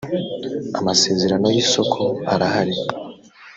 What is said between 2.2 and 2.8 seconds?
arahari